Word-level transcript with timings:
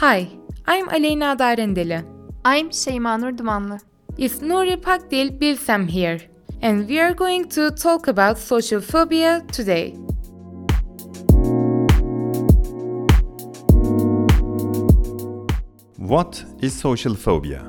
Hi, 0.00 0.28
I'm 0.66 0.88
Aleyna 0.88 1.36
Darendeli. 1.38 2.02
I'm 2.42 2.70
Şeyma 2.72 3.18
Nur 3.18 3.38
Dumanlı. 3.38 3.78
It's 4.18 4.42
Nuri 4.42 4.76
Pakdil 4.76 5.40
Bilsem 5.40 5.88
here, 5.88 6.20
and 6.62 6.88
we 6.88 6.98
are 7.00 7.12
going 7.12 7.48
to 7.48 7.70
talk 7.74 8.08
about 8.08 8.38
social 8.38 8.80
phobia 8.80 9.42
today. 9.52 9.92
What 15.98 16.44
is 16.62 16.72
social 16.80 17.14
phobia? 17.14 17.62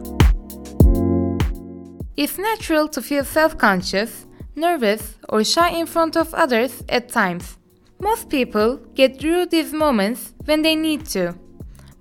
It's 2.16 2.38
natural 2.38 2.88
to 2.88 3.02
feel 3.02 3.25
self 3.25 3.57
conscious, 3.57 4.25
nervous, 4.55 5.02
or 5.27 5.43
shy 5.43 5.69
in 5.79 5.86
front 5.86 6.16
of 6.16 6.33
others 6.33 6.82
at 6.88 7.10
times. 7.10 7.57
Most 8.00 8.29
people 8.29 8.79
get 8.96 9.19
through 9.19 9.47
these 9.47 9.74
moments 9.74 10.33
when 10.46 10.61
they 10.61 10.75
need 10.77 11.05
to. 11.07 11.36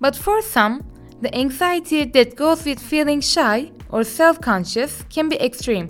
But 0.01 0.15
for 0.15 0.41
some, 0.41 0.83
the 1.21 1.33
anxiety 1.37 2.05
that 2.05 2.35
goes 2.35 2.65
with 2.65 2.79
feeling 2.79 3.21
shy 3.21 3.71
or 3.89 4.03
self 4.03 4.41
conscious 4.41 5.05
can 5.09 5.29
be 5.29 5.39
extreme. 5.39 5.89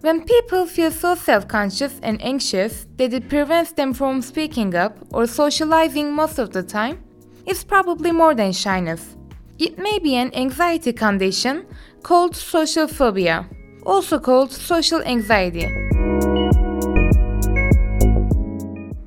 When 0.00 0.24
people 0.24 0.66
feel 0.66 0.90
so 0.90 1.14
self 1.14 1.46
conscious 1.46 2.00
and 2.02 2.20
anxious 2.22 2.86
that 2.96 3.12
it 3.12 3.28
prevents 3.28 3.72
them 3.72 3.92
from 3.92 4.22
speaking 4.22 4.74
up 4.74 4.96
or 5.10 5.26
socializing 5.26 6.14
most 6.14 6.38
of 6.38 6.50
the 6.52 6.62
time, 6.62 7.04
it's 7.44 7.62
probably 7.62 8.10
more 8.10 8.34
than 8.34 8.52
shyness. 8.52 9.16
It 9.58 9.78
may 9.78 9.98
be 9.98 10.16
an 10.16 10.34
anxiety 10.34 10.94
condition 10.94 11.66
called 12.02 12.34
social 12.34 12.88
phobia, 12.88 13.46
also 13.84 14.18
called 14.18 14.50
social 14.50 15.02
anxiety. 15.02 15.68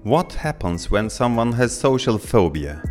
What 0.04 0.34
happens 0.34 0.92
when 0.92 1.10
someone 1.10 1.52
has 1.54 1.76
social 1.76 2.20
phobia? 2.20 2.84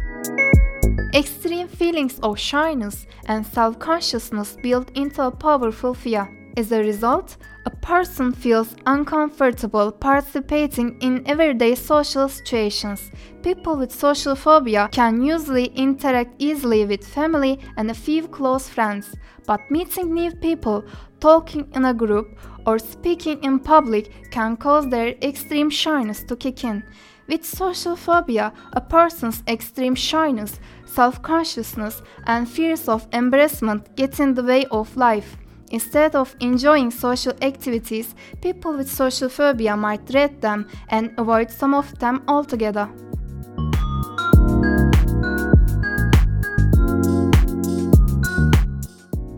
Extreme 1.15 1.44
feelings 1.85 2.19
of 2.21 2.39
shyness 2.39 3.07
and 3.27 3.45
self 3.47 3.79
consciousness 3.79 4.57
build 4.63 4.91
into 4.95 5.21
a 5.23 5.31
powerful 5.31 5.93
fear. 5.93 6.25
As 6.57 6.73
a 6.73 6.79
result, 6.79 7.37
a 7.67 7.71
person 7.91 8.33
feels 8.33 8.75
uncomfortable 8.87 9.93
participating 9.93 10.99
in 11.03 11.23
everyday 11.27 11.75
social 11.75 12.27
situations. 12.27 13.11
People 13.43 13.77
with 13.77 13.93
social 13.93 14.35
phobia 14.35 14.89
can 14.93 15.21
usually 15.21 15.67
interact 15.87 16.33
easily 16.39 16.87
with 16.87 17.07
family 17.07 17.61
and 17.77 17.91
a 17.91 18.01
few 18.07 18.29
close 18.29 18.67
friends, 18.67 19.15
but 19.47 19.61
meeting 19.71 20.15
new 20.15 20.33
people, 20.33 20.83
talking 21.21 21.69
in 21.75 21.85
a 21.85 21.93
group, 21.93 22.29
or 22.67 22.79
speaking 22.79 23.39
in 23.45 23.59
public 23.59 24.31
can 24.31 24.57
cause 24.57 24.89
their 24.89 25.09
extreme 25.21 25.69
shyness 25.69 26.25
to 26.25 26.35
kick 26.35 26.65
in. 26.65 26.83
With 27.27 27.45
social 27.45 27.97
phobia, 27.97 28.53
a 28.75 28.81
person's 28.81 29.43
extreme 29.49 29.95
shyness, 29.95 30.61
self 30.85 31.23
consciousness, 31.23 32.03
and 32.27 32.49
fears 32.49 32.87
of 32.89 33.07
embarrassment 33.13 33.97
get 33.97 34.21
in 34.21 34.35
the 34.35 34.43
way 34.43 34.67
of 34.71 34.95
life. 34.97 35.37
Instead 35.71 36.15
of 36.15 36.37
enjoying 36.41 36.91
social 36.91 37.33
activities, 37.41 38.15
people 38.43 38.77
with 38.77 38.91
social 38.91 39.31
phobia 39.31 39.75
might 39.77 40.05
dread 40.05 40.41
them 40.43 40.69
and 40.89 41.13
avoid 41.17 41.51
some 41.51 41.73
of 41.73 41.99
them 41.99 42.23
altogether. 42.29 42.87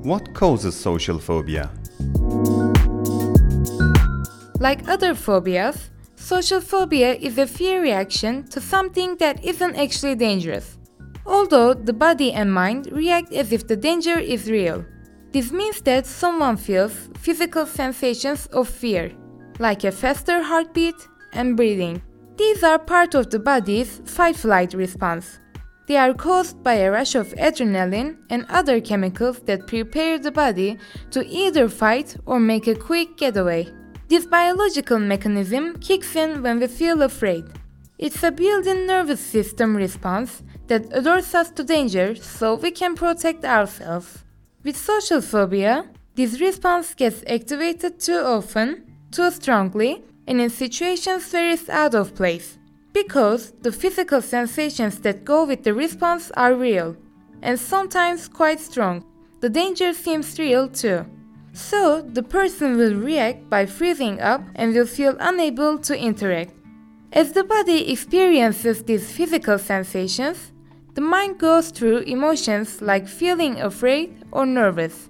What 0.03 0.35
causes 0.35 0.75
social 0.75 1.19
phobia? 1.19 1.71
Like 4.59 4.89
other 4.89 5.15
phobias, 5.15 5.91
social 6.17 6.61
phobia 6.61 7.15
is 7.15 7.39
a 7.39 7.47
fear 7.47 7.81
reaction 7.81 8.45
to 8.49 8.61
something 8.61 9.17
that 9.17 9.45
isn't 9.45 9.77
actually 9.77 10.17
dangerous. 10.17 10.79
Although 11.25 11.75
the 11.75 11.93
body 11.93 12.33
and 12.33 12.53
mind 12.53 12.89
react 12.91 13.33
as 13.33 13.53
if 13.53 13.67
the 13.67 13.77
danger 13.77 14.19
is 14.19 14.51
real. 14.51 14.85
This 15.33 15.53
means 15.53 15.81
that 15.83 16.07
someone 16.07 16.57
feels 16.57 17.11
physical 17.19 17.67
sensations 17.67 18.47
of 18.47 18.69
fear, 18.69 19.13
like 19.59 19.85
a 19.85 19.93
faster 19.93 20.43
heartbeat 20.43 20.95
and 21.33 21.57
breathing. 21.57 22.03
These 22.37 22.63
are 22.63 22.79
part 22.79 23.15
of 23.15 23.31
the 23.31 23.39
body's 23.39 24.01
fight 24.05 24.37
flight 24.37 24.75
response. 24.75 25.41
They 25.87 25.97
are 25.97 26.15
caused 26.15 26.63
by 26.63 26.75
a 26.75 26.91
rush 26.91 27.15
of 27.15 27.29
adrenaline 27.35 28.17
and 28.29 28.45
other 28.49 28.81
chemicals 28.81 29.41
that 29.47 29.67
prepare 29.67 30.19
the 30.19 30.33
body 30.33 30.79
to 31.13 31.25
either 31.27 31.69
fight 31.69 32.17
or 32.27 32.41
make 32.41 32.67
a 32.67 32.75
quick 32.75 33.17
getaway. 33.17 33.69
This 34.09 34.25
biological 34.25 35.01
mechanism 35.01 35.79
kicks 35.81 36.15
in 36.15 36.43
when 36.43 36.61
we 36.61 36.69
feel 36.69 37.03
afraid. 37.03 37.45
It's 37.99 38.23
a 38.23 38.31
built 38.31 38.67
in 38.67 38.87
nervous 38.87 39.21
system 39.21 39.77
response 39.77 40.43
that 40.69 40.89
alerts 40.91 41.35
us 41.35 41.51
to 41.51 41.65
danger 41.65 42.15
so 42.15 42.55
we 42.55 42.71
can 42.71 42.95
protect 42.95 43.45
ourselves. 43.45 44.25
With 44.63 44.77
social 44.77 45.21
phobia, 45.21 45.91
this 46.15 46.41
response 46.41 46.95
gets 46.95 47.25
activated 47.27 47.99
too 47.99 48.21
often, 48.21 48.85
too 49.11 49.31
strongly, 49.31 50.05
and 50.29 50.41
in 50.41 50.51
situations 50.51 51.33
where 51.33 51.51
it's 51.51 51.69
out 51.69 51.95
of 51.95 52.15
place 52.15 52.59
because 52.93 53.53
the 53.61 53.71
physical 53.71 54.23
sensations 54.23 55.01
that 55.01 55.23
go 55.23 55.45
with 55.45 55.63
the 55.65 55.75
response 55.75 56.31
are 56.35 56.55
real 56.55 56.97
and 57.43 57.61
sometimes 57.61 58.27
quite 58.27 58.59
strong. 58.59 59.05
The 59.41 59.51
danger 59.51 59.93
seems 59.93 60.39
real 60.39 60.69
too. 60.69 61.05
So, 61.57 62.03
the 62.03 62.23
person 62.23 62.77
will 62.77 62.95
react 62.95 63.49
by 63.49 63.65
freezing 63.65 64.21
up 64.21 64.43
and 64.57 64.75
will 64.75 64.87
feel 64.87 65.17
unable 65.19 65.79
to 65.79 65.99
interact. 65.99 66.53
As 67.15 67.33
the 67.33 67.45
body 67.45 67.91
experiences 67.91 68.83
these 68.83 69.11
physical 69.11 69.59
sensations, 69.59 70.53
the 70.93 71.01
mind 71.01 71.39
goes 71.39 71.71
through 71.71 72.01
emotions 72.01 72.83
like 72.83 73.09
feeling 73.09 73.59
afraid 73.59 74.23
or 74.33 74.45
nervous. 74.45 75.09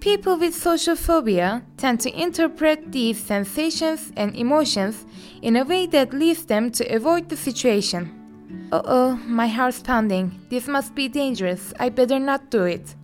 People 0.00 0.36
with 0.36 0.52
social 0.52 0.96
phobia 0.96 1.62
tend 1.76 2.00
to 2.00 2.20
interpret 2.20 2.90
these 2.90 3.20
sensations 3.20 4.12
and 4.16 4.34
emotions 4.34 5.06
in 5.42 5.54
a 5.54 5.64
way 5.64 5.86
that 5.86 6.12
leads 6.12 6.44
them 6.44 6.72
to 6.72 6.84
avoid 6.92 7.28
the 7.28 7.36
situation. 7.36 8.10
Uh 8.72 8.82
oh, 8.84 9.14
my 9.26 9.46
heart's 9.46 9.80
pounding. 9.80 10.40
This 10.50 10.66
must 10.66 10.96
be 10.96 11.06
dangerous. 11.06 11.72
I 11.78 11.88
better 11.88 12.18
not 12.18 12.50
do 12.50 12.64
it. 12.64 12.96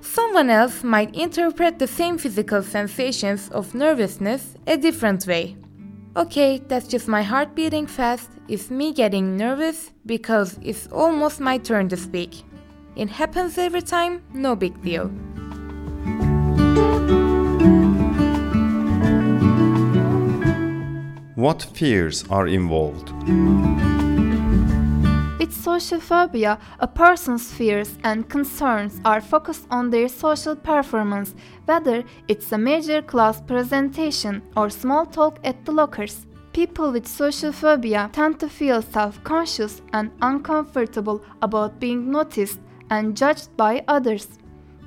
Someone 0.00 0.50
else 0.50 0.84
might 0.84 1.14
interpret 1.14 1.78
the 1.78 1.86
same 1.86 2.18
physical 2.18 2.62
sensations 2.62 3.48
of 3.50 3.74
nervousness 3.74 4.54
a 4.66 4.76
different 4.76 5.26
way. 5.26 5.56
Okay, 6.16 6.62
that's 6.68 6.88
just 6.88 7.08
my 7.08 7.22
heart 7.22 7.54
beating 7.54 7.86
fast. 7.86 8.30
It's 8.48 8.70
me 8.70 8.92
getting 8.92 9.36
nervous 9.36 9.90
because 10.06 10.58
it's 10.62 10.86
almost 10.88 11.40
my 11.40 11.58
turn 11.58 11.88
to 11.90 11.96
speak. 11.96 12.42
It 12.96 13.08
happens 13.08 13.58
every 13.58 13.82
time, 13.82 14.22
no 14.32 14.56
big 14.56 14.80
deal. 14.82 15.10
What 21.36 21.62
fears 21.62 22.24
are 22.30 22.48
involved? 22.48 23.12
With 25.48 25.64
social 25.64 25.98
phobia, 25.98 26.58
a 26.78 26.86
person's 26.86 27.50
fears 27.50 27.96
and 28.04 28.28
concerns 28.28 29.00
are 29.02 29.22
focused 29.22 29.66
on 29.70 29.88
their 29.88 30.06
social 30.06 30.54
performance, 30.54 31.34
whether 31.64 32.04
it's 32.28 32.52
a 32.52 32.58
major 32.58 33.00
class 33.00 33.40
presentation 33.40 34.42
or 34.54 34.68
small 34.68 35.06
talk 35.06 35.38
at 35.44 35.64
the 35.64 35.72
lockers. 35.72 36.26
People 36.52 36.92
with 36.92 37.06
social 37.06 37.50
phobia 37.50 38.10
tend 38.12 38.38
to 38.40 38.48
feel 38.50 38.82
self 38.82 39.24
conscious 39.24 39.80
and 39.94 40.10
uncomfortable 40.20 41.22
about 41.40 41.80
being 41.80 42.10
noticed 42.10 42.60
and 42.90 43.16
judged 43.16 43.48
by 43.56 43.82
others. 43.88 44.28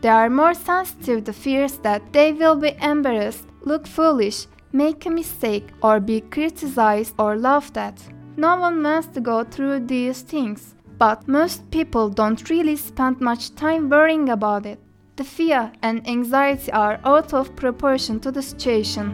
They 0.02 0.10
are 0.10 0.30
more 0.30 0.54
sensitive 0.54 1.24
to 1.24 1.34
fears 1.34 1.80
that 1.80 2.14
they 2.14 2.34
will 2.34 2.56
be 2.56 2.78
embarrassed, 2.80 3.48
look 3.62 3.88
foolish, 3.88 4.46
make 4.72 5.08
a 5.08 5.10
mistake, 5.10 5.70
or 5.82 6.00
be 6.00 6.22
criticized 6.22 7.16
or 7.18 7.36
laughed 7.36 7.78
at. 7.78 8.00
No 8.38 8.56
one 8.56 8.82
wants 8.82 9.08
to 9.10 9.20
go 9.20 9.44
through 9.44 9.88
these 9.88 10.22
things, 10.22 10.74
but 10.98 11.28
most 11.28 11.70
people 11.70 12.10
don't 12.10 12.50
really 12.50 12.78
spend 12.78 13.20
much 13.20 13.56
time 13.56 13.90
worrying 13.90 14.30
about 14.30 14.66
it. 14.66 14.80
The 15.18 15.26
fear 15.26 15.72
and 15.82 16.08
anxiety 16.08 16.72
are 16.72 17.00
out 17.04 17.34
of 17.34 17.56
proportion 17.58 18.20
to 18.22 18.32
the 18.32 18.42
situation. 18.42 19.12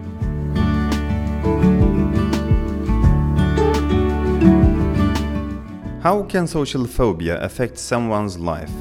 How 6.01 6.23
can 6.23 6.45
social 6.45 6.85
phobia 6.85 7.41
affect 7.41 7.77
someone's 7.79 8.37
life? 8.37 8.71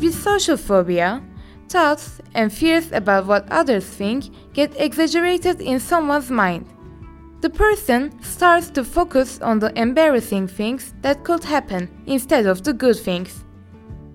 With 0.00 0.14
social 0.14 0.56
phobia, 0.56 1.22
thoughts 1.68 2.20
and 2.34 2.52
fears 2.52 2.90
about 2.90 3.26
what 3.26 3.46
others 3.52 3.84
think 3.84 4.24
get 4.54 4.74
exaggerated 4.80 5.60
in 5.60 5.78
someone's 5.78 6.30
mind. 6.30 6.66
The 7.44 7.50
person 7.50 8.10
starts 8.22 8.70
to 8.70 8.82
focus 8.82 9.38
on 9.42 9.58
the 9.58 9.70
embarrassing 9.78 10.48
things 10.48 10.94
that 11.02 11.24
could 11.24 11.44
happen 11.44 11.90
instead 12.06 12.46
of 12.46 12.64
the 12.64 12.72
good 12.72 12.96
things. 12.96 13.44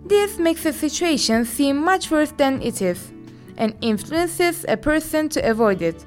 This 0.03 0.39
makes 0.39 0.65
a 0.65 0.73
situation 0.73 1.45
seem 1.45 1.77
much 1.77 2.09
worse 2.09 2.31
than 2.31 2.59
it 2.63 2.81
is 2.81 3.13
and 3.55 3.75
influences 3.81 4.65
a 4.67 4.75
person 4.75 5.29
to 5.29 5.47
avoid 5.47 5.83
it. 5.83 6.03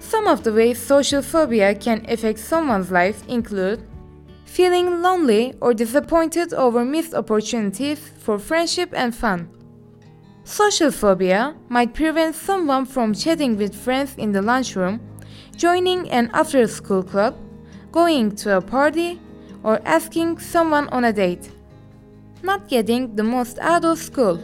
Some 0.00 0.26
of 0.26 0.42
the 0.42 0.52
ways 0.52 0.82
social 0.82 1.22
phobia 1.22 1.72
can 1.76 2.04
affect 2.08 2.40
someone's 2.40 2.90
life 2.90 3.22
include 3.28 3.86
feeling 4.44 5.00
lonely 5.00 5.54
or 5.60 5.72
disappointed 5.72 6.52
over 6.52 6.84
missed 6.84 7.14
opportunities 7.14 8.10
for 8.18 8.40
friendship 8.40 8.90
and 8.92 9.14
fun. 9.14 9.48
Social 10.42 10.90
phobia 10.90 11.54
might 11.68 11.94
prevent 11.94 12.34
someone 12.34 12.86
from 12.86 13.14
chatting 13.14 13.56
with 13.56 13.72
friends 13.72 14.16
in 14.16 14.32
the 14.32 14.42
lunchroom, 14.42 14.98
joining 15.58 16.08
an 16.10 16.30
after 16.32 16.64
school 16.68 17.02
club, 17.02 17.34
going 17.90 18.30
to 18.36 18.56
a 18.56 18.60
party, 18.60 19.20
or 19.64 19.80
asking 19.84 20.38
someone 20.38 20.88
on 20.90 21.04
a 21.04 21.12
date. 21.12 21.50
Not 22.44 22.68
getting 22.68 23.16
the 23.16 23.24
most 23.24 23.58
out 23.58 23.84
of 23.84 23.98
school. 23.98 24.38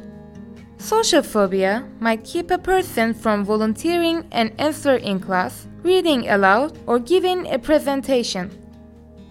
Social 0.76 1.22
phobia 1.22 1.88
might 2.00 2.25
keep 2.25 2.50
a 2.50 2.58
person 2.58 3.14
from 3.14 3.44
volunteering 3.44 4.26
an 4.32 4.52
answer 4.58 4.96
in 4.96 5.20
class, 5.20 5.69
reading 5.84 6.28
aloud, 6.28 6.76
or 6.84 6.99
giving 6.99 7.46
a 7.46 7.61
presentation. 7.61 8.50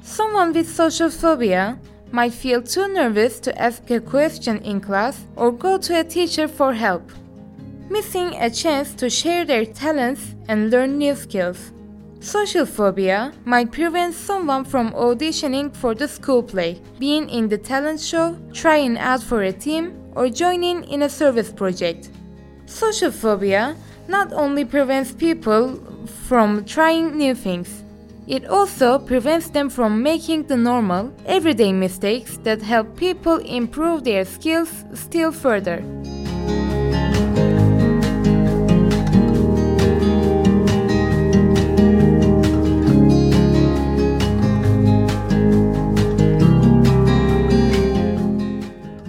Someone 0.01 0.53
with 0.53 0.73
social 0.73 1.09
phobia 1.09 1.77
might 2.11 2.31
feel 2.31 2.61
too 2.61 2.87
nervous 2.87 3.41
to 3.41 3.61
ask 3.61 3.91
a 3.91 3.99
question 3.99 4.59
in 4.59 4.79
class 4.79 5.25
or 5.35 5.51
go 5.51 5.77
to 5.79 5.99
a 5.99 6.03
teacher 6.05 6.47
for 6.47 6.73
help, 6.73 7.11
missing 7.89 8.35
a 8.35 8.49
chance 8.49 8.93
to 8.95 9.09
share 9.09 9.45
their 9.45 9.65
talents 9.65 10.35
and 10.47 10.69
learn 10.69 10.97
new 10.97 11.15
skills. 11.15 11.71
Social 12.19 12.65
phobia 12.65 13.33
might 13.43 13.71
prevent 13.71 14.13
someone 14.15 14.63
from 14.63 14.93
auditioning 14.93 15.75
for 15.75 15.93
the 15.93 16.07
school 16.07 16.41
play, 16.41 16.81
being 16.97 17.29
in 17.29 17.49
the 17.49 17.57
talent 17.57 17.99
show, 17.99 18.37
trying 18.53 18.97
out 18.97 19.21
for 19.21 19.43
a 19.43 19.51
team, 19.51 19.93
or 20.15 20.29
joining 20.29 20.83
in 20.85 21.01
a 21.03 21.09
service 21.09 21.51
project. 21.51 22.09
Social 22.65 23.11
phobia 23.11 23.75
not 24.07 24.31
only 24.31 24.63
prevents 24.63 25.11
people 25.11 25.79
from 26.27 26.63
trying 26.65 27.17
new 27.17 27.35
things, 27.35 27.83
it 28.25 28.45
also 28.47 28.99
prevents 28.99 29.49
them 29.49 29.69
from 29.69 30.01
making 30.01 30.43
the 30.43 30.55
normal, 30.55 31.13
everyday 31.25 31.73
mistakes 31.73 32.37
that 32.43 32.61
help 32.61 32.95
people 32.95 33.37
improve 33.39 34.05
their 34.05 34.23
skills 34.23 34.85
still 34.93 35.31
further. 35.31 35.83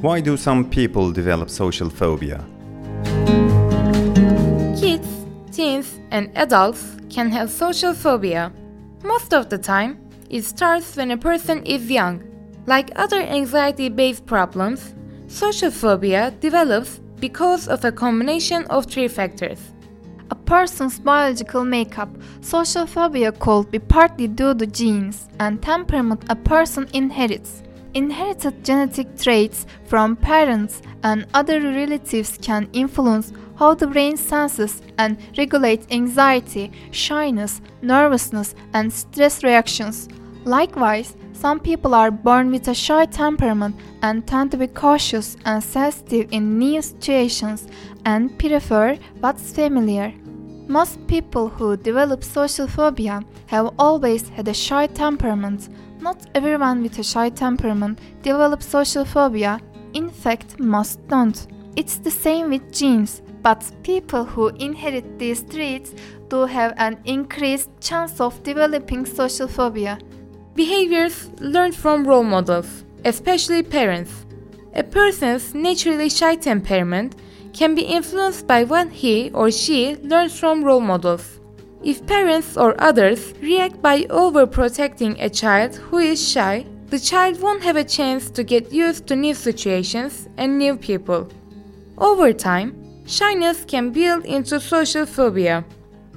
Why 0.05 0.21
do 0.21 0.37
some 0.37 0.69
people 0.69 1.12
develop 1.12 1.49
social 1.49 1.89
phobia? 1.89 2.45
Kids, 4.79 5.09
teens, 5.51 5.99
and 6.11 6.31
adults 6.35 6.99
can 7.09 7.31
have 7.31 7.51
social 7.51 7.95
phobia. 7.95 8.53
Most 9.03 9.33
of 9.33 9.49
the 9.49 9.56
time, 9.56 9.99
it 10.29 10.43
starts 10.45 10.95
when 10.95 11.11
a 11.12 11.17
person 11.17 11.65
is 11.65 11.91
young. 11.91 12.23
Like 12.67 12.91
other 12.97 13.23
anxiety 13.23 13.89
based 13.89 14.27
problems, 14.27 14.95
social 15.27 15.71
phobia 15.71 16.33
develops 16.39 17.00
because 17.19 17.67
of 17.67 17.83
a 17.83 17.91
combination 17.91 18.65
of 18.65 18.85
three 18.85 19.09
factors. 19.09 19.73
A 20.31 20.35
person's 20.35 20.99
biological 20.99 21.65
makeup, 21.65 22.11
social 22.43 22.85
phobia 22.87 23.33
could 23.33 23.71
be 23.71 23.79
partly 23.79 24.29
due 24.29 24.53
to 24.53 24.67
genes 24.67 25.31
and 25.41 25.62
temperament 25.62 26.25
a 26.29 26.37
person 26.37 26.91
inherits. 26.93 27.62
Inherited 27.94 28.64
genetic 28.64 29.17
traits 29.17 29.67
from 29.87 30.17
parents 30.17 30.82
and 31.05 31.26
other 31.32 31.61
relatives 31.61 32.37
can 32.43 32.69
influence 32.73 33.32
how 33.56 33.75
the 33.75 33.87
brain 33.87 34.17
senses 34.17 34.82
and 34.99 35.17
regulates 35.38 35.87
anxiety, 35.93 36.73
shyness, 36.91 37.61
nervousness, 37.82 38.56
and 38.73 38.93
stress 38.93 39.44
reactions. 39.44 40.08
Likewise, 40.44 41.17
some 41.32 41.61
people 41.61 41.94
are 41.94 42.11
born 42.11 42.50
with 42.50 42.67
a 42.67 42.75
shy 42.75 43.05
temperament 43.06 43.76
and 44.02 44.26
tend 44.26 44.50
to 44.50 44.56
be 44.56 44.67
cautious 44.67 45.37
and 45.44 45.62
sensitive 45.62 46.32
in 46.32 46.58
new 46.58 46.82
situations 46.82 47.69
and 48.05 48.37
prefer 48.40 48.97
what's 49.20 49.52
familiar. 49.52 50.12
Most 50.67 51.06
people 51.06 51.49
who 51.49 51.76
develop 51.76 52.25
social 52.25 52.67
phobia 52.67 53.23
have 53.47 53.73
always 53.79 54.29
had 54.31 54.49
a 54.49 54.55
shy 54.55 54.87
temperament. 54.87 55.69
Not 56.05 56.27
everyone 56.35 56.83
with 56.83 56.99
a 56.99 57.03
shy 57.03 57.31
temperament 57.31 57.99
develops 58.21 58.67
social 58.67 59.06
phobia. 59.06 59.59
In 59.95 60.11
fact, 60.11 60.61
most 60.61 61.01
don't. 61.09 61.47
It's 61.77 61.97
the 61.97 62.11
same 62.11 62.51
with 62.51 62.71
genes, 62.71 63.23
but 63.41 63.73
people 63.83 64.23
who 64.23 64.49
inherit 64.49 65.19
these 65.19 65.43
traits 65.45 65.95
do 66.29 66.45
have 66.45 66.75
an 66.77 66.99
increased 67.06 67.71
chance 67.81 68.21
of 68.21 68.43
developing 68.43 69.06
social 69.06 69.49
phobia. 69.49 69.99
Behaviors 70.55 71.31
learned 71.41 71.75
from 71.75 72.07
role 72.07 72.23
models, 72.23 72.85
especially 73.07 73.62
parents. 73.62 74.27
A 74.75 74.83
person's 74.83 75.55
naturally 75.55 76.11
shy 76.11 76.35
temperament 76.35 77.17
can 77.55 77.75
be 77.75 77.81
influenced 77.81 78.47
by 78.47 78.65
what 78.65 78.93
he 78.93 79.31
or 79.31 79.50
she 79.50 79.97
learns 80.03 80.39
from 80.39 80.62
role 80.62 80.83
models. 80.83 81.41
If 81.85 82.07
parents 82.07 82.57
or 82.57 82.75
others 82.79 83.35
react 83.43 83.83
by 83.83 84.05
overprotecting 84.05 85.23
a 85.23 85.29
child 85.29 85.77
who 85.77 85.99
is 85.99 86.19
shy, 86.27 86.65
the 86.89 86.99
child 86.99 87.43
won't 87.43 87.63
have 87.63 87.77
a 87.77 87.85
chance 87.85 88.31
to 88.31 88.43
get 88.43 88.73
used 88.73 89.07
to 89.09 89.17
new 89.17 89.35
situations 89.35 90.27
and 90.39 90.57
new 90.57 90.77
people. 90.77 91.29
Over 91.99 92.33
time, 92.33 93.05
shyness 93.07 93.67
can 93.67 93.91
build 93.91 94.25
into 94.25 94.61
social 94.61 95.05
phobia. 95.05 95.63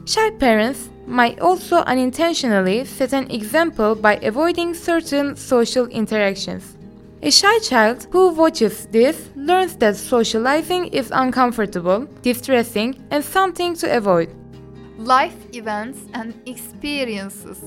Shy 0.05 0.29
parents 0.39 0.89
might 1.05 1.41
also 1.41 1.77
unintentionally 1.79 2.85
set 2.85 3.11
an 3.11 3.29
example 3.29 3.93
by 3.93 4.15
avoiding 4.23 4.73
certain 4.73 5.35
social 5.35 5.87
interactions. 5.87 6.77
A 7.21 7.29
shy 7.29 7.59
child 7.59 8.07
who 8.11 8.29
watches 8.29 8.85
this 8.85 9.29
learns 9.35 9.75
that 9.77 9.97
socializing 9.97 10.87
is 10.87 11.11
uncomfortable, 11.13 12.07
distressing, 12.21 13.03
and 13.11 13.21
something 13.21 13.75
to 13.75 13.97
avoid. 13.97 14.29
Life 14.97 15.35
events 15.53 15.99
and 16.13 16.33
experiences. 16.47 17.61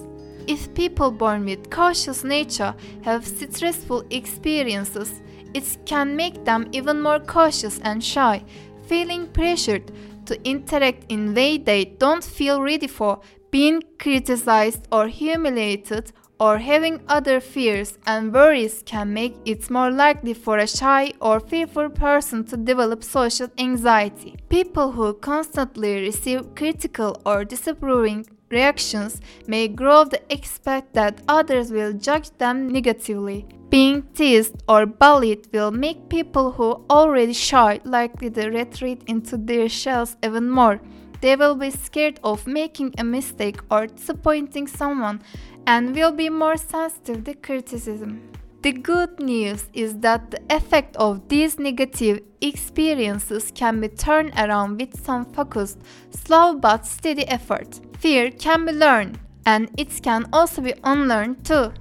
If 0.48 0.74
people 0.74 1.12
born 1.12 1.44
with 1.44 1.70
cautious 1.70 2.24
nature 2.24 2.74
have 3.02 3.24
stressful 3.24 4.04
experiences, 4.10 5.22
it 5.54 5.78
can 5.86 6.16
make 6.16 6.44
them 6.44 6.68
even 6.72 7.00
more 7.00 7.20
cautious 7.20 7.78
and 7.84 8.02
shy, 8.02 8.42
feeling 8.86 9.28
pressured 9.28 9.92
to 10.26 10.42
interact 10.48 11.04
in 11.08 11.34
way 11.34 11.58
they 11.58 11.84
don't 11.84 12.24
feel 12.24 12.62
ready 12.62 12.88
for, 12.88 13.20
being 13.50 13.82
criticized 13.98 14.88
or 14.90 15.06
humiliated 15.06 16.12
or 16.40 16.56
having 16.56 17.00
other 17.06 17.38
fears 17.38 17.98
and 18.06 18.32
worries 18.32 18.82
can 18.86 19.12
make 19.12 19.36
it 19.44 19.70
more 19.70 19.90
likely 19.90 20.32
for 20.32 20.56
a 20.56 20.66
shy 20.66 21.12
or 21.20 21.38
fearful 21.38 21.90
person 21.90 22.42
to 22.42 22.56
develop 22.56 23.04
social 23.04 23.48
anxiety. 23.58 24.34
People 24.48 24.92
who 24.92 25.12
constantly 25.12 26.00
receive 26.00 26.54
critical 26.54 27.20
or 27.26 27.44
disapproving 27.44 28.26
reactions 28.50 29.20
may 29.46 29.68
grow 29.68 30.04
to 30.04 30.20
expect 30.32 30.94
that 30.94 31.20
others 31.28 31.70
will 31.70 31.92
judge 31.92 32.30
them 32.38 32.68
negatively. 32.68 33.46
Being 33.68 34.02
teased 34.14 34.56
or 34.66 34.86
bullied 34.86 35.46
will 35.52 35.70
make 35.70 36.08
people 36.08 36.50
who 36.52 36.84
already 36.90 37.34
shy 37.34 37.80
likely 37.84 38.30
to 38.30 38.48
retreat 38.48 39.04
into 39.06 39.36
their 39.36 39.68
shells 39.68 40.16
even 40.24 40.50
more. 40.50 40.80
They 41.20 41.36
will 41.36 41.54
be 41.54 41.70
scared 41.70 42.18
of 42.24 42.46
making 42.46 42.94
a 42.98 43.04
mistake 43.04 43.60
or 43.70 43.86
disappointing 43.86 44.66
someone 44.66 45.22
and 45.66 45.94
will 45.94 46.12
be 46.12 46.28
more 46.28 46.56
sensitive 46.56 47.24
to 47.24 47.34
criticism. 47.34 48.30
The 48.62 48.72
good 48.72 49.18
news 49.20 49.66
is 49.72 49.96
that 50.00 50.30
the 50.30 50.40
effect 50.50 50.94
of 50.96 51.28
these 51.28 51.58
negative 51.58 52.20
experiences 52.42 53.50
can 53.54 53.80
be 53.80 53.88
turned 53.88 54.32
around 54.36 54.78
with 54.78 55.02
some 55.02 55.24
focused, 55.32 55.78
slow 56.10 56.54
but 56.54 56.86
steady 56.86 57.26
effort. 57.26 57.80
Fear 57.98 58.32
can 58.32 58.66
be 58.66 58.72
learned, 58.72 59.18
and 59.46 59.70
it 59.78 60.02
can 60.02 60.28
also 60.32 60.60
be 60.60 60.74
unlearned 60.84 61.44
too. 61.44 61.72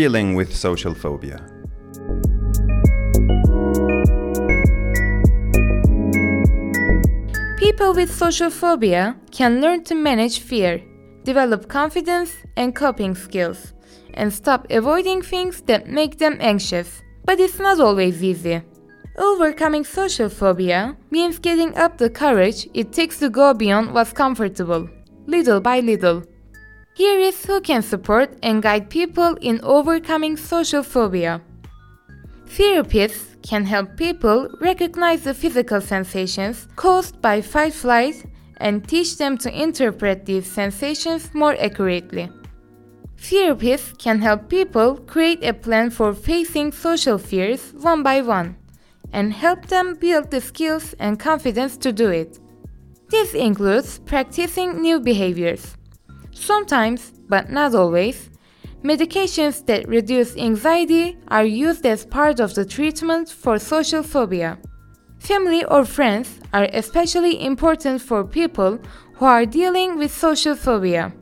Dealing 0.00 0.34
with 0.34 0.56
social 0.56 0.94
phobia. 0.94 1.38
People 7.58 7.92
with 7.92 8.10
social 8.10 8.48
phobia 8.48 9.14
can 9.30 9.60
learn 9.60 9.84
to 9.84 9.94
manage 9.94 10.38
fear, 10.38 10.80
develop 11.24 11.68
confidence 11.68 12.32
and 12.56 12.74
coping 12.74 13.14
skills, 13.14 13.74
and 14.14 14.32
stop 14.32 14.66
avoiding 14.70 15.20
things 15.20 15.60
that 15.68 15.86
make 15.86 16.16
them 16.16 16.38
anxious. 16.40 17.02
But 17.26 17.38
it's 17.38 17.58
not 17.58 17.78
always 17.78 18.24
easy. 18.24 18.62
Overcoming 19.18 19.84
social 19.84 20.30
phobia 20.30 20.96
means 21.10 21.38
getting 21.38 21.76
up 21.76 21.98
the 21.98 22.08
courage 22.08 22.66
it 22.72 22.94
takes 22.94 23.18
to 23.18 23.28
go 23.28 23.52
beyond 23.52 23.92
what's 23.92 24.14
comfortable. 24.14 24.88
little 25.26 25.60
by 25.60 25.80
little. 25.80 26.22
Here 26.94 27.18
is 27.20 27.46
who 27.46 27.60
can 27.60 27.82
support 27.82 28.36
and 28.42 28.62
guide 28.62 28.90
people 28.90 29.36
in 29.40 29.60
overcoming 29.62 30.36
social 30.36 30.82
phobia. 30.82 31.40
Therapists 32.46 33.40
can 33.42 33.64
help 33.64 33.96
people 33.96 34.48
recognize 34.60 35.22
the 35.22 35.32
physical 35.32 35.80
sensations 35.80 36.66
caused 36.76 37.22
by 37.22 37.40
fight 37.40 37.72
flight 37.72 38.24
and 38.56 38.86
teach 38.86 39.16
them 39.16 39.38
to 39.38 39.62
interpret 39.62 40.26
these 40.26 40.46
sensations 40.46 41.32
more 41.32 41.56
accurately. 41.58 42.28
Therapists 43.16 43.96
can 43.98 44.20
help 44.20 44.48
people 44.48 44.96
create 44.96 45.44
a 45.44 45.54
plan 45.54 45.90
for 45.90 46.12
facing 46.12 46.72
social 46.72 47.18
fears 47.18 47.72
one 47.80 48.02
by 48.02 48.20
one 48.20 48.56
and 49.12 49.32
help 49.32 49.66
them 49.66 49.94
build 49.94 50.30
the 50.30 50.40
skills 50.40 50.94
and 50.98 51.18
confidence 51.18 51.76
to 51.78 51.92
do 51.92 52.10
it. 52.10 52.38
This 53.08 53.34
includes 53.34 53.98
practicing 54.00 54.80
new 54.80 55.00
behaviors. 55.00 55.76
Sometimes, 56.40 57.12
but 57.28 57.50
not 57.50 57.74
always, 57.74 58.30
medications 58.82 59.64
that 59.66 59.86
reduce 59.86 60.34
anxiety 60.38 61.18
are 61.28 61.44
used 61.44 61.84
as 61.84 62.06
part 62.06 62.40
of 62.40 62.54
the 62.54 62.64
treatment 62.64 63.28
for 63.28 63.58
social 63.58 64.02
phobia. 64.02 64.58
Family 65.18 65.66
or 65.66 65.84
friends 65.84 66.40
are 66.54 66.66
especially 66.72 67.44
important 67.44 68.00
for 68.00 68.24
people 68.24 68.78
who 69.16 69.26
are 69.26 69.44
dealing 69.44 69.98
with 69.98 70.10
social 70.10 70.56
phobia. 70.56 71.12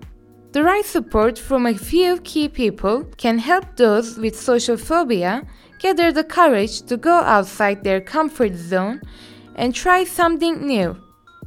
The 0.53 0.63
right 0.63 0.85
support 0.85 1.37
from 1.37 1.67
a 1.67 1.75
few 1.75 2.21
key 2.21 2.49
people 2.49 3.03
can 3.17 3.39
help 3.39 3.77
those 3.77 4.19
with 4.19 4.39
social 4.39 4.77
phobia 4.77 5.43
gather 5.81 6.13
the 6.13 6.23
courage 6.23 6.83
to 6.83 6.97
go 6.97 7.15
outside 7.35 7.83
their 7.83 8.01
comfort 8.01 8.55
zone 8.55 9.01
and 9.57 9.75
try 9.75 10.05
something 10.05 10.65
new. 10.65 10.97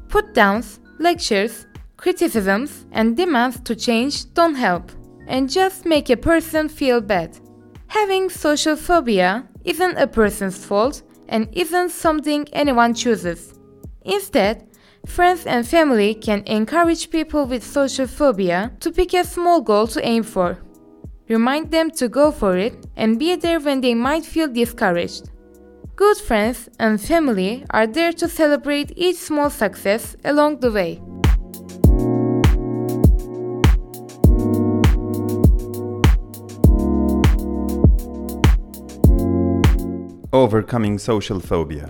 Put 0.10 0.34
downs, 0.34 0.82
lectures, 1.00 1.66
criticisms, 2.01 2.88
and 2.91 3.15
demands 3.15 3.60
to 3.62 3.75
change 3.75 4.34
don't 4.34 4.55
help 4.55 4.91
and 5.27 5.50
just 5.50 5.86
make 5.86 6.10
a 6.10 6.17
person 6.17 6.67
feel 6.67 7.00
bad. 7.00 7.38
Having 7.88 8.29
social 8.29 8.75
phobia 8.75 9.48
isn't 9.63 9.98
a 9.98 10.08
person's 10.08 10.65
fault 10.65 11.03
and 11.29 11.48
isn't 11.53 11.91
something 11.91 12.48
anyone 12.53 12.93
chooses. 12.96 13.53
Instead, 14.03 14.67
friends 15.05 15.46
and 15.46 15.65
family 15.65 16.15
can 16.15 16.43
encourage 16.48 17.12
people 17.12 17.46
with 17.46 17.63
social 17.63 18.08
phobia 18.08 18.72
to 18.79 18.91
pick 18.91 19.13
a 19.13 19.24
small 19.24 19.62
goal 19.62 19.86
to 19.86 20.03
aim 20.03 20.24
for. 20.24 20.58
Remind 21.29 21.70
them 21.70 21.91
to 21.91 22.10
go 22.10 22.31
for 22.31 22.58
it 22.58 22.88
and 22.98 23.20
be 23.20 23.36
there 23.36 23.60
when 23.60 23.79
they 23.79 23.93
might 23.93 24.25
feel 24.25 24.48
discouraged. 24.48 25.29
Good 25.96 26.17
friends 26.17 26.67
and 26.79 27.00
family 27.00 27.63
are 27.70 27.86
there 27.86 28.12
to 28.13 28.27
celebrate 28.27 28.91
each 28.96 29.17
small 29.17 29.51
success 29.51 30.15
along 30.25 30.62
the 30.62 30.72
way. 30.72 31.00
Overcoming 40.33 40.97
social 40.97 41.41
phobia. 41.41 41.88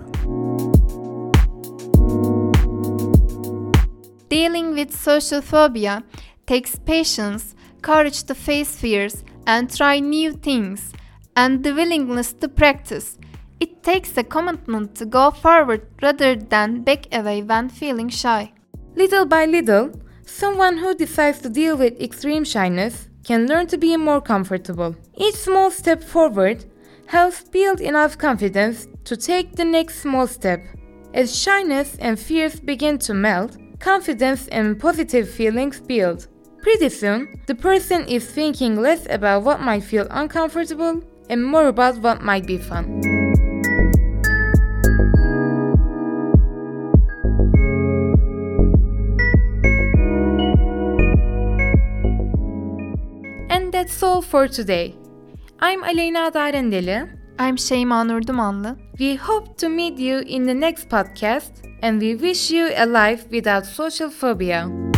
Dealing 4.29 4.73
with 4.73 4.95
social 4.95 5.41
phobia 5.41 6.03
takes 6.47 6.75
patience, 6.77 7.53
courage 7.83 8.23
to 8.23 8.33
face 8.33 8.75
fears, 8.75 9.23
and 9.45 9.69
try 9.69 9.99
new 9.99 10.31
things, 10.31 10.91
and 11.35 11.63
the 11.63 11.71
willingness 11.71 12.33
to 12.33 12.49
practice. 12.49 13.19
It 13.59 13.83
takes 13.83 14.17
a 14.17 14.23
commitment 14.23 14.95
to 14.95 15.05
go 15.05 15.29
forward 15.29 15.85
rather 16.01 16.35
than 16.35 16.81
back 16.81 17.13
away 17.13 17.43
when 17.43 17.69
feeling 17.69 18.09
shy. 18.09 18.53
Little 18.95 19.25
by 19.25 19.45
little, 19.45 19.91
someone 20.25 20.79
who 20.79 20.95
decides 20.95 21.41
to 21.41 21.49
deal 21.49 21.77
with 21.77 22.01
extreme 22.01 22.43
shyness 22.43 23.07
can 23.23 23.45
learn 23.45 23.67
to 23.67 23.77
be 23.77 23.95
more 23.97 24.19
comfortable. 24.19 24.95
Each 25.15 25.35
small 25.35 25.69
step 25.69 26.03
forward 26.03 26.65
helps 27.11 27.43
build 27.43 27.81
enough 27.81 28.17
confidence 28.17 28.87
to 29.03 29.17
take 29.17 29.53
the 29.57 29.65
next 29.65 29.99
small 29.99 30.25
step. 30.25 30.63
As 31.13 31.37
shyness 31.37 31.97
and 31.99 32.17
fears 32.17 32.57
begin 32.61 32.97
to 32.99 33.13
melt, 33.13 33.57
confidence 33.79 34.47
and 34.47 34.79
positive 34.79 35.29
feelings 35.29 35.81
build. 35.81 36.27
Pretty 36.61 36.87
soon, 36.87 37.27
the 37.47 37.55
person 37.55 38.07
is 38.07 38.25
thinking 38.25 38.81
less 38.81 39.05
about 39.09 39.43
what 39.43 39.59
might 39.59 39.83
feel 39.83 40.07
uncomfortable 40.09 41.03
and 41.29 41.43
more 41.43 41.67
about 41.67 41.97
what 41.97 42.21
might 42.21 42.47
be 42.47 42.57
fun. 42.57 43.01
And 53.49 53.73
that's 53.73 54.01
all 54.01 54.21
for 54.21 54.47
today. 54.47 55.00
I'm 55.63 55.83
Aleyna 55.83 56.33
Darendeli. 56.33 57.07
I'm 57.39 57.57
Şeyma 57.57 58.03
Nurdumanlı. 58.03 58.77
We 58.97 59.17
hope 59.17 59.57
to 59.57 59.69
meet 59.69 59.99
you 59.99 60.19
in 60.19 60.45
the 60.45 60.61
next 60.61 60.89
podcast 60.89 61.51
and 61.81 62.01
we 62.01 62.13
wish 62.13 62.51
you 62.51 62.65
a 62.65 62.85
life 62.85 63.23
without 63.31 63.65
social 63.65 64.09
phobia. 64.09 64.90